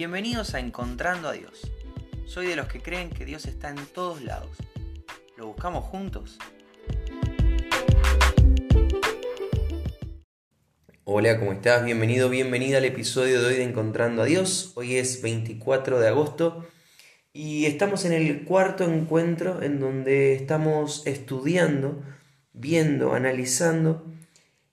Bienvenidos 0.00 0.54
a 0.54 0.60
Encontrando 0.60 1.28
a 1.28 1.32
Dios. 1.34 1.70
Soy 2.24 2.46
de 2.46 2.56
los 2.56 2.68
que 2.68 2.80
creen 2.80 3.10
que 3.10 3.26
Dios 3.26 3.44
está 3.44 3.68
en 3.68 3.76
todos 3.92 4.22
lados. 4.22 4.56
¿Lo 5.36 5.48
buscamos 5.48 5.84
juntos? 5.84 6.38
Hola, 11.04 11.38
¿cómo 11.38 11.52
estás? 11.52 11.84
Bienvenido, 11.84 12.30
bienvenida 12.30 12.78
al 12.78 12.86
episodio 12.86 13.42
de 13.42 13.48
hoy 13.48 13.54
de 13.56 13.64
Encontrando 13.64 14.22
a 14.22 14.24
Dios. 14.24 14.72
Hoy 14.74 14.96
es 14.96 15.20
24 15.20 16.00
de 16.00 16.08
agosto 16.08 16.66
y 17.34 17.66
estamos 17.66 18.06
en 18.06 18.14
el 18.14 18.46
cuarto 18.46 18.84
encuentro 18.84 19.60
en 19.62 19.80
donde 19.80 20.32
estamos 20.32 21.06
estudiando, 21.06 22.02
viendo, 22.54 23.12
analizando 23.12 24.06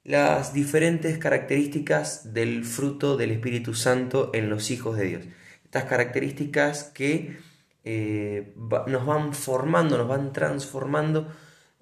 las 0.07 0.53
diferentes 0.53 1.17
características 1.17 2.33
del 2.33 2.63
fruto 2.63 3.17
del 3.17 3.31
Espíritu 3.31 3.73
Santo 3.73 4.31
en 4.33 4.49
los 4.49 4.71
hijos 4.71 4.97
de 4.97 5.03
Dios. 5.03 5.25
Estas 5.65 5.83
características 5.83 6.85
que 6.85 7.39
eh, 7.83 8.53
nos 8.87 9.05
van 9.05 9.33
formando, 9.33 9.97
nos 9.97 10.07
van 10.07 10.31
transformando 10.31 11.27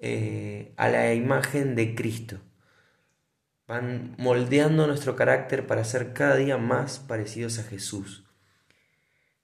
eh, 0.00 0.74
a 0.76 0.88
la 0.88 1.14
imagen 1.14 1.76
de 1.76 1.94
Cristo. 1.94 2.40
Van 3.68 4.16
moldeando 4.18 4.88
nuestro 4.88 5.14
carácter 5.14 5.68
para 5.68 5.84
ser 5.84 6.12
cada 6.12 6.34
día 6.34 6.58
más 6.58 6.98
parecidos 6.98 7.60
a 7.60 7.62
Jesús. 7.62 8.24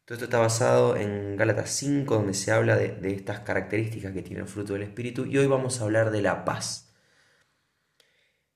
Todo 0.05 0.17
esto 0.17 0.25
está 0.25 0.41
basado 0.41 0.97
en 0.97 1.37
Gálatas 1.37 1.71
5, 1.71 2.17
donde 2.17 2.35
se 2.35 2.51
habla 2.51 2.75
de, 2.75 2.89
de 2.89 3.15
estas 3.15 3.41
características 3.41 4.13
que 4.13 4.23
tiene 4.23 4.43
el 4.43 4.49
fruto 4.49 4.73
del 4.73 4.83
Espíritu, 4.83 5.25
y 5.25 5.39
hoy 5.39 5.47
vamos 5.47 5.81
a 5.81 5.85
hablar 5.85 6.11
de 6.11 6.23
la 6.23 6.45
paz. 6.45 6.92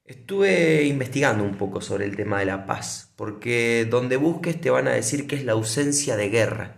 Estuve 0.06 0.84
investigando 0.84 1.42
un 1.42 1.56
poco 1.56 1.80
sobre 1.80 2.04
el 2.04 2.14
tema 2.14 2.38
de 2.38 2.44
la 2.44 2.64
paz, 2.64 3.12
porque 3.16 3.88
donde 3.90 4.16
busques 4.16 4.60
te 4.60 4.70
van 4.70 4.86
a 4.86 4.92
decir 4.92 5.26
que 5.26 5.34
es 5.34 5.44
la 5.44 5.52
ausencia 5.52 6.16
de 6.16 6.28
guerra. 6.28 6.76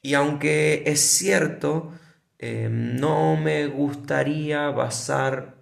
Y 0.00 0.14
aunque 0.14 0.84
es 0.86 1.00
cierto, 1.00 1.92
eh, 2.38 2.70
no 2.70 3.36
me 3.36 3.66
gustaría 3.66 4.70
basar 4.70 5.56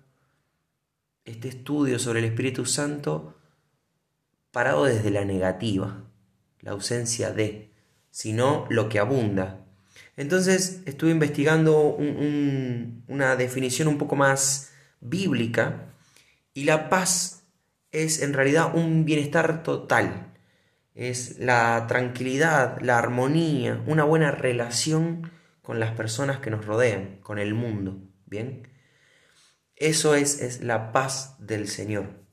este 1.24 1.48
estudio 1.48 1.98
sobre 1.98 2.20
el 2.20 2.27
Espíritu 2.27 2.66
Santo 2.66 3.34
parado 4.52 4.84
desde 4.84 5.11
la 5.11 5.24
negativa, 5.24 6.05
la 6.61 6.70
ausencia 6.70 7.33
de, 7.33 7.72
sino 8.12 8.66
lo 8.70 8.89
que 8.89 9.00
abunda. 9.00 9.66
Entonces 10.16 10.83
estuve 10.86 11.11
investigando 11.11 11.96
una 13.08 13.34
definición 13.34 13.89
un 13.89 13.98
poco 13.98 14.14
más 14.14 14.70
bíblica 15.00 15.91
y 16.55 16.64
la 16.64 16.88
paz 16.88 17.44
es 17.91 18.22
en 18.22 18.33
realidad 18.33 18.74
un 18.74 19.05
bienestar 19.05 19.62
total. 19.62 20.33
Es 20.94 21.38
la 21.41 21.86
tranquilidad, 21.88 22.80
la 22.80 22.98
armonía, 22.98 23.83
una 23.86 24.05
buena 24.05 24.30
relación 24.30 25.33
con 25.61 25.80
las 25.80 25.92
personas 25.92 26.38
que 26.38 26.50
nos 26.50 26.64
rodean, 26.64 27.19
con 27.20 27.38
el 27.38 27.55
mundo. 27.55 27.98
¿Bien? 28.27 28.69
Eso 29.74 30.14
es, 30.14 30.41
es 30.41 30.62
la 30.62 30.92
paz 30.92 31.36
del 31.41 31.69
Señor. 31.69 32.24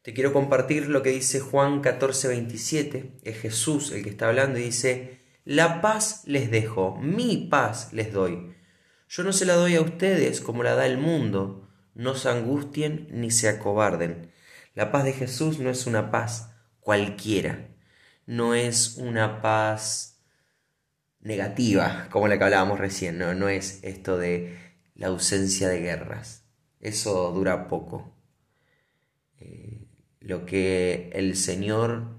Te 0.00 0.14
quiero 0.14 0.32
compartir 0.32 0.88
lo 0.88 1.02
que 1.02 1.10
dice 1.10 1.40
Juan 1.40 1.82
14, 1.82 2.28
27. 2.28 3.18
Es 3.22 3.38
Jesús 3.38 3.92
el 3.92 4.02
que 4.02 4.10
está 4.10 4.28
hablando 4.28 4.58
y 4.58 4.62
dice, 4.62 5.20
la 5.44 5.82
paz 5.82 6.22
les 6.24 6.50
dejo, 6.50 6.96
mi 6.96 7.48
paz 7.50 7.92
les 7.92 8.12
doy. 8.12 8.54
Yo 9.08 9.22
no 9.22 9.34
se 9.34 9.44
la 9.44 9.54
doy 9.54 9.74
a 9.74 9.82
ustedes 9.82 10.40
como 10.40 10.62
la 10.62 10.74
da 10.74 10.86
el 10.86 10.96
mundo 10.96 11.67
no 11.98 12.14
se 12.14 12.30
angustien 12.30 13.08
ni 13.10 13.30
se 13.30 13.48
acobarden. 13.48 14.30
La 14.74 14.92
paz 14.92 15.04
de 15.04 15.12
Jesús 15.12 15.58
no 15.58 15.68
es 15.68 15.86
una 15.86 16.10
paz 16.12 16.52
cualquiera, 16.80 17.68
no 18.24 18.54
es 18.54 18.96
una 18.96 19.42
paz 19.42 20.22
negativa, 21.20 22.08
como 22.10 22.28
la 22.28 22.38
que 22.38 22.44
hablábamos 22.44 22.78
recién, 22.78 23.18
no, 23.18 23.48
es 23.48 23.80
esto 23.82 24.16
de 24.16 24.56
la 24.94 25.08
ausencia 25.08 25.68
de 25.68 25.80
guerras. 25.80 26.44
Eso 26.80 27.32
dura 27.32 27.66
poco. 27.66 28.14
Eh, 29.40 29.84
lo 30.20 30.46
que 30.46 31.10
el 31.14 31.36
Señor 31.36 32.16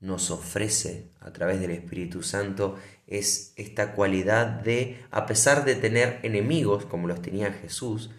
nos 0.00 0.32
ofrece 0.32 1.12
a 1.20 1.32
través 1.32 1.60
del 1.60 1.70
Espíritu 1.70 2.24
Santo 2.24 2.76
es 3.06 3.52
esta 3.56 3.92
cualidad 3.92 4.46
de, 4.46 5.04
a 5.12 5.26
pesar 5.26 5.64
de 5.64 5.76
tener 5.76 6.18
enemigos 6.24 6.86
como 6.86 7.06
los 7.06 7.22
tenía 7.22 7.52
Jesús, 7.52 8.10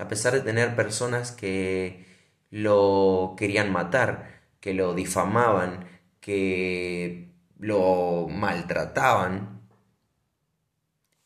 a 0.00 0.08
pesar 0.08 0.32
de 0.32 0.40
tener 0.40 0.74
personas 0.74 1.30
que 1.30 2.06
lo 2.50 3.34
querían 3.36 3.70
matar, 3.70 4.40
que 4.60 4.72
lo 4.72 4.94
difamaban, 4.94 5.84
que 6.20 7.32
lo 7.58 8.26
maltrataban, 8.28 9.60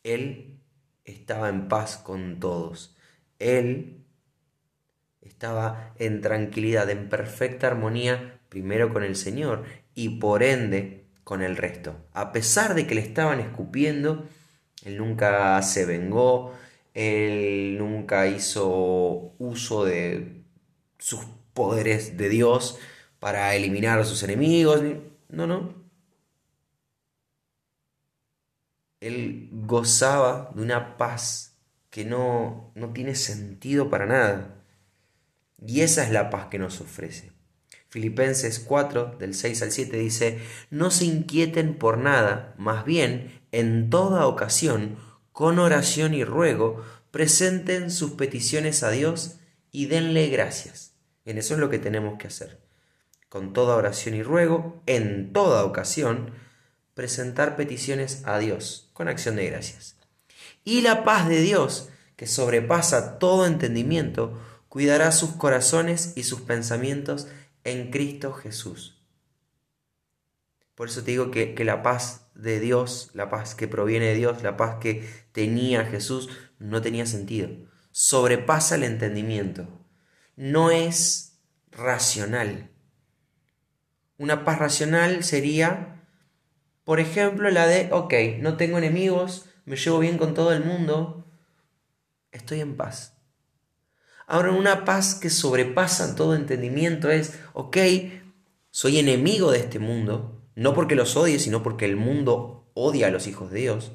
él 0.02 0.60
estaba 1.04 1.48
en 1.48 1.68
paz 1.68 1.96
con 1.98 2.40
todos. 2.40 2.96
Él 3.38 4.04
estaba 5.20 5.92
en 5.98 6.20
tranquilidad, 6.20 6.90
en 6.90 7.08
perfecta 7.08 7.68
armonía, 7.68 8.40
primero 8.48 8.92
con 8.92 9.04
el 9.04 9.16
Señor 9.16 9.64
y 9.94 10.18
por 10.18 10.42
ende 10.42 11.06
con 11.22 11.42
el 11.42 11.56
resto. 11.56 11.96
A 12.12 12.32
pesar 12.32 12.74
de 12.74 12.86
que 12.86 12.96
le 12.96 13.00
estaban 13.00 13.40
escupiendo, 13.40 14.26
él 14.84 14.98
nunca 14.98 15.60
se 15.62 15.86
vengó, 15.86 16.54
él 16.94 17.76
nunca 17.78 18.28
hizo 18.28 19.34
uso 19.38 19.84
de 19.84 20.44
sus 20.98 21.24
poderes 21.52 22.16
de 22.16 22.28
Dios 22.28 22.78
para 23.18 23.54
eliminar 23.54 23.98
a 23.98 24.04
sus 24.04 24.22
enemigos. 24.22 24.80
No, 25.28 25.46
no. 25.46 25.74
Él 29.00 29.50
gozaba 29.52 30.52
de 30.54 30.62
una 30.62 30.96
paz 30.96 31.58
que 31.90 32.04
no, 32.04 32.72
no 32.74 32.92
tiene 32.92 33.16
sentido 33.16 33.90
para 33.90 34.06
nada. 34.06 34.64
Y 35.66 35.80
esa 35.80 36.04
es 36.04 36.10
la 36.10 36.30
paz 36.30 36.46
que 36.46 36.58
nos 36.58 36.80
ofrece. 36.80 37.32
Filipenses 37.88 38.58
4, 38.58 39.16
del 39.18 39.34
6 39.34 39.62
al 39.62 39.70
7 39.70 39.96
dice, 39.96 40.40
no 40.70 40.90
se 40.90 41.04
inquieten 41.04 41.78
por 41.78 41.98
nada, 41.98 42.54
más 42.58 42.84
bien, 42.84 43.40
en 43.52 43.88
toda 43.88 44.26
ocasión, 44.26 44.96
con 45.34 45.58
oración 45.58 46.14
y 46.14 46.22
ruego, 46.22 46.84
presenten 47.10 47.90
sus 47.90 48.12
peticiones 48.12 48.84
a 48.84 48.90
Dios 48.90 49.40
y 49.72 49.86
denle 49.86 50.28
gracias. 50.28 50.94
En 51.24 51.38
eso 51.38 51.54
es 51.54 51.60
lo 51.60 51.68
que 51.68 51.80
tenemos 51.80 52.18
que 52.18 52.28
hacer. 52.28 52.60
Con 53.28 53.52
toda 53.52 53.74
oración 53.74 54.14
y 54.14 54.22
ruego, 54.22 54.80
en 54.86 55.32
toda 55.32 55.64
ocasión, 55.64 56.30
presentar 56.94 57.56
peticiones 57.56 58.22
a 58.26 58.38
Dios 58.38 58.90
con 58.92 59.08
acción 59.08 59.34
de 59.34 59.50
gracias. 59.50 59.96
Y 60.62 60.82
la 60.82 61.02
paz 61.02 61.28
de 61.28 61.40
Dios, 61.40 61.88
que 62.14 62.28
sobrepasa 62.28 63.18
todo 63.18 63.44
entendimiento, 63.44 64.40
cuidará 64.68 65.10
sus 65.10 65.32
corazones 65.32 66.12
y 66.14 66.22
sus 66.22 66.42
pensamientos 66.42 67.26
en 67.64 67.90
Cristo 67.90 68.32
Jesús. 68.32 69.02
Por 70.76 70.86
eso 70.86 71.02
te 71.02 71.10
digo 71.10 71.32
que, 71.32 71.56
la 71.64 71.82
paz 71.82 72.23
de 72.34 72.60
Dios, 72.60 73.10
la 73.14 73.30
paz 73.30 73.54
que 73.54 73.68
proviene 73.68 74.06
de 74.06 74.14
Dios, 74.14 74.42
la 74.42 74.56
paz 74.56 74.76
que 74.80 75.08
tenía 75.32 75.84
Jesús, 75.84 76.28
no 76.58 76.82
tenía 76.82 77.06
sentido. 77.06 77.48
Sobrepasa 77.90 78.74
el 78.74 78.84
entendimiento. 78.84 79.68
No 80.36 80.70
es 80.70 81.38
racional. 81.70 82.70
Una 84.18 84.44
paz 84.44 84.58
racional 84.58 85.24
sería, 85.24 86.06
por 86.84 87.00
ejemplo, 87.00 87.50
la 87.50 87.66
de, 87.66 87.88
ok, 87.92 88.14
no 88.40 88.56
tengo 88.56 88.78
enemigos, 88.78 89.46
me 89.64 89.76
llevo 89.76 89.98
bien 89.98 90.18
con 90.18 90.34
todo 90.34 90.52
el 90.52 90.64
mundo, 90.64 91.26
estoy 92.30 92.60
en 92.60 92.76
paz. 92.76 93.16
Ahora, 94.26 94.52
una 94.52 94.84
paz 94.84 95.14
que 95.14 95.30
sobrepasa 95.30 96.14
todo 96.14 96.34
entendimiento 96.34 97.10
es, 97.10 97.38
ok, 97.52 97.76
soy 98.70 98.98
enemigo 98.98 99.50
de 99.50 99.58
este 99.58 99.78
mundo, 99.78 100.43
no 100.54 100.74
porque 100.74 100.94
los 100.94 101.16
odie, 101.16 101.38
sino 101.38 101.62
porque 101.62 101.84
el 101.84 101.96
mundo 101.96 102.70
odia 102.74 103.08
a 103.08 103.10
los 103.10 103.26
hijos 103.26 103.50
de 103.50 103.60
Dios. 103.60 103.92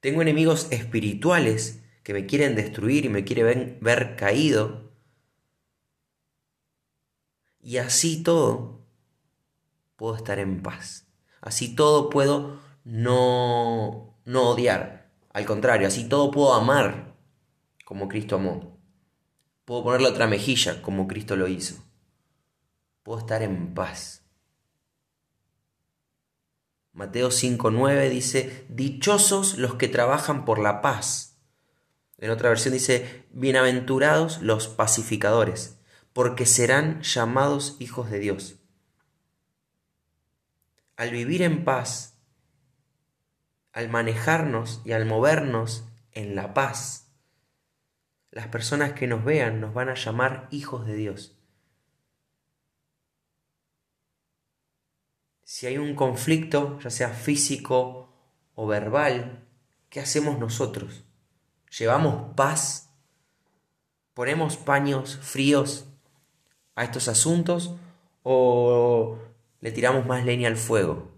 Tengo 0.00 0.22
enemigos 0.22 0.68
espirituales 0.70 1.82
que 2.02 2.12
me 2.12 2.26
quieren 2.26 2.56
destruir 2.56 3.04
y 3.04 3.08
me 3.08 3.24
quieren 3.24 3.78
ver 3.80 4.16
caído. 4.16 4.90
Y 7.60 7.76
así 7.76 8.22
todo 8.22 8.84
puedo 9.96 10.16
estar 10.16 10.38
en 10.38 10.62
paz. 10.62 11.06
Así 11.40 11.74
todo 11.74 12.10
puedo 12.10 12.60
no, 12.84 14.18
no 14.24 14.50
odiar. 14.50 15.10
Al 15.32 15.46
contrario, 15.46 15.86
así 15.86 16.08
todo 16.08 16.30
puedo 16.30 16.52
amar 16.54 17.16
como 17.84 18.08
Cristo 18.08 18.36
amó. 18.36 18.78
Puedo 19.64 19.84
ponerle 19.84 20.08
otra 20.08 20.26
mejilla 20.26 20.82
como 20.82 21.06
Cristo 21.06 21.36
lo 21.36 21.46
hizo 21.46 21.91
puedo 23.02 23.18
estar 23.18 23.42
en 23.42 23.74
paz. 23.74 24.22
Mateo 26.92 27.30
5.9 27.30 28.10
dice, 28.10 28.66
dichosos 28.68 29.56
los 29.56 29.76
que 29.76 29.88
trabajan 29.88 30.44
por 30.44 30.58
la 30.58 30.82
paz. 30.82 31.40
En 32.18 32.30
otra 32.30 32.50
versión 32.50 32.74
dice, 32.74 33.26
bienaventurados 33.30 34.42
los 34.42 34.68
pacificadores, 34.68 35.80
porque 36.12 36.44
serán 36.44 37.00
llamados 37.02 37.76
hijos 37.80 38.10
de 38.10 38.18
Dios. 38.18 38.56
Al 40.96 41.10
vivir 41.10 41.42
en 41.42 41.64
paz, 41.64 42.18
al 43.72 43.88
manejarnos 43.88 44.82
y 44.84 44.92
al 44.92 45.06
movernos 45.06 45.88
en 46.12 46.34
la 46.34 46.52
paz, 46.52 47.10
las 48.30 48.48
personas 48.48 48.92
que 48.92 49.06
nos 49.06 49.24
vean 49.24 49.60
nos 49.60 49.72
van 49.72 49.88
a 49.88 49.94
llamar 49.94 50.46
hijos 50.50 50.86
de 50.86 50.94
Dios. 50.94 51.41
Si 55.52 55.66
hay 55.66 55.76
un 55.76 55.94
conflicto, 55.94 56.78
ya 56.80 56.88
sea 56.88 57.10
físico 57.10 58.10
o 58.54 58.66
verbal, 58.66 59.46
¿qué 59.90 60.00
hacemos 60.00 60.38
nosotros? 60.38 61.04
¿Llevamos 61.78 62.34
paz? 62.34 62.90
¿Ponemos 64.14 64.56
paños 64.56 65.18
fríos 65.18 65.84
a 66.74 66.84
estos 66.84 67.06
asuntos 67.06 67.76
o 68.22 69.18
le 69.60 69.72
tiramos 69.72 70.06
más 70.06 70.24
leña 70.24 70.48
al 70.48 70.56
fuego? 70.56 71.12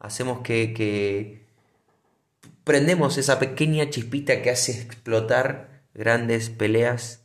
Hacemos 0.00 0.40
que, 0.40 0.74
que 0.74 1.46
prendemos 2.64 3.16
esa 3.16 3.38
pequeña 3.38 3.90
chispita 3.90 4.42
que 4.42 4.50
hace 4.50 4.72
explotar 4.82 5.84
grandes 5.94 6.50
peleas, 6.50 7.24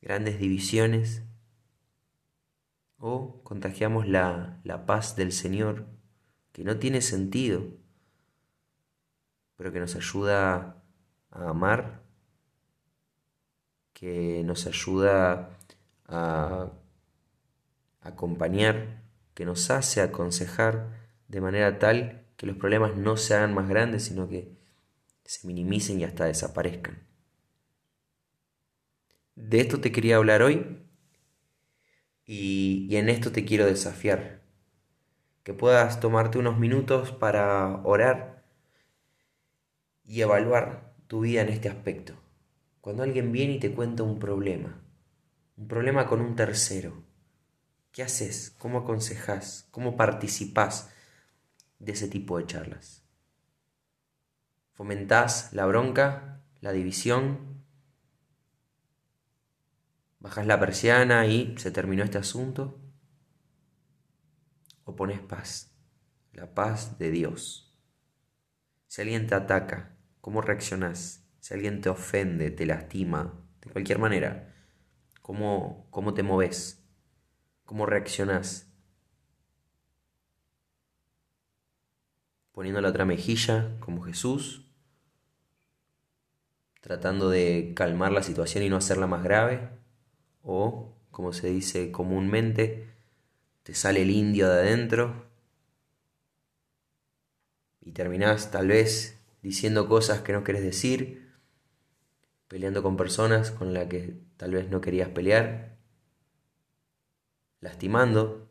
grandes 0.00 0.40
divisiones, 0.40 1.22
o 3.04 3.42
contagiamos 3.42 4.06
la, 4.06 4.60
la 4.62 4.86
paz 4.86 5.16
del 5.16 5.32
Señor, 5.32 5.86
que 6.52 6.62
no 6.62 6.78
tiene 6.78 7.00
sentido, 7.00 7.64
pero 9.56 9.72
que 9.72 9.80
nos 9.80 9.96
ayuda 9.96 10.80
a 11.32 11.48
amar, 11.48 12.04
que 13.92 14.44
nos 14.44 14.68
ayuda 14.68 15.58
a 16.06 16.70
acompañar, 18.02 19.02
que 19.34 19.46
nos 19.46 19.68
hace 19.70 20.00
aconsejar 20.00 20.96
de 21.26 21.40
manera 21.40 21.80
tal 21.80 22.24
que 22.36 22.46
los 22.46 22.56
problemas 22.56 22.96
no 22.96 23.16
se 23.16 23.34
hagan 23.34 23.52
más 23.52 23.68
grandes, 23.68 24.04
sino 24.04 24.28
que 24.28 24.56
se 25.24 25.44
minimicen 25.48 25.98
y 25.98 26.04
hasta 26.04 26.26
desaparezcan. 26.26 27.02
De 29.34 29.60
esto 29.60 29.80
te 29.80 29.90
quería 29.90 30.18
hablar 30.18 30.42
hoy 30.42 30.81
y, 32.34 32.96
en 32.96 33.10
esto 33.10 33.30
te 33.30 33.44
quiero 33.44 33.66
desafiar. 33.66 34.40
Que 35.42 35.52
puedas 35.52 36.00
tomarte 36.00 36.38
unos 36.38 36.58
minutos 36.58 37.12
para 37.12 37.82
orar 37.84 38.42
y 40.06 40.22
evaluar 40.22 40.94
tu 41.08 41.20
vida 41.20 41.42
en 41.42 41.50
este 41.50 41.68
aspecto. 41.68 42.14
Cuando 42.80 43.02
alguien 43.02 43.32
viene 43.32 43.54
y 43.54 43.58
te 43.58 43.74
cuenta 43.74 44.02
un 44.02 44.18
problema, 44.18 44.82
un 45.58 45.68
problema 45.68 46.06
con 46.06 46.22
un 46.22 46.34
tercero, 46.34 47.04
¿qué 47.92 48.02
haces? 48.02 48.50
¿Cómo 48.56 48.78
aconsejas? 48.78 49.68
¿Cómo 49.70 49.96
participas 49.98 50.90
de 51.80 51.92
ese 51.92 52.08
tipo 52.08 52.38
de 52.38 52.46
charlas? 52.46 53.04
¿Fomentás 54.72 55.52
la 55.52 55.66
bronca, 55.66 56.40
la 56.62 56.72
división? 56.72 57.61
¿Bajas 60.22 60.46
la 60.46 60.60
persiana 60.60 61.26
y 61.26 61.58
se 61.58 61.72
terminó 61.72 62.04
este 62.04 62.18
asunto? 62.18 62.80
¿O 64.84 64.94
pones 64.94 65.18
paz? 65.18 65.74
La 66.32 66.54
paz 66.54 66.96
de 66.98 67.10
Dios. 67.10 67.76
Si 68.86 69.02
alguien 69.02 69.26
te 69.26 69.34
ataca, 69.34 69.96
¿cómo 70.20 70.40
reaccionás? 70.40 71.26
Si 71.40 71.54
alguien 71.54 71.80
te 71.80 71.88
ofende, 71.88 72.52
te 72.52 72.66
lastima, 72.66 73.44
de 73.60 73.70
cualquier 73.72 73.98
manera, 73.98 74.54
¿cómo, 75.22 75.88
cómo 75.90 76.14
te 76.14 76.22
moves? 76.22 76.86
¿Cómo 77.64 77.84
reaccionás? 77.84 78.68
poniendo 82.52 82.82
la 82.82 82.90
otra 82.90 83.06
mejilla 83.06 83.76
como 83.80 84.02
Jesús, 84.02 84.70
tratando 86.82 87.30
de 87.30 87.72
calmar 87.74 88.12
la 88.12 88.22
situación 88.22 88.62
y 88.62 88.68
no 88.68 88.76
hacerla 88.76 89.06
más 89.06 89.22
grave, 89.22 89.81
o, 90.42 90.94
como 91.10 91.32
se 91.32 91.48
dice 91.48 91.92
comúnmente, 91.92 92.88
te 93.62 93.74
sale 93.74 94.02
el 94.02 94.10
indio 94.10 94.48
de 94.48 94.60
adentro 94.60 95.26
y 97.80 97.92
terminás 97.92 98.50
tal 98.50 98.68
vez 98.68 99.18
diciendo 99.42 99.88
cosas 99.88 100.22
que 100.22 100.32
no 100.32 100.44
querés 100.44 100.62
decir, 100.62 101.32
peleando 102.48 102.82
con 102.82 102.96
personas 102.96 103.50
con 103.50 103.72
las 103.72 103.86
que 103.86 104.16
tal 104.36 104.52
vez 104.52 104.68
no 104.70 104.80
querías 104.80 105.08
pelear, 105.08 105.78
lastimando 107.60 108.48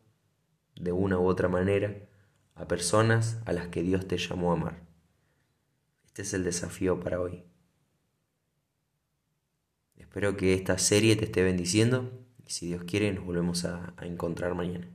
de 0.74 0.92
una 0.92 1.18
u 1.18 1.26
otra 1.26 1.48
manera 1.48 2.08
a 2.54 2.66
personas 2.66 3.40
a 3.46 3.52
las 3.52 3.68
que 3.68 3.82
Dios 3.82 4.06
te 4.06 4.18
llamó 4.18 4.50
a 4.50 4.54
amar. 4.54 4.82
Este 6.06 6.22
es 6.22 6.34
el 6.34 6.44
desafío 6.44 7.00
para 7.00 7.20
hoy. 7.20 7.51
Espero 10.12 10.36
que 10.36 10.52
esta 10.52 10.76
serie 10.76 11.16
te 11.16 11.24
esté 11.24 11.42
bendiciendo 11.42 12.12
y 12.46 12.50
si 12.50 12.66
Dios 12.66 12.84
quiere 12.84 13.10
nos 13.14 13.24
volvemos 13.24 13.64
a, 13.64 13.94
a 13.96 14.04
encontrar 14.04 14.54
mañana. 14.54 14.86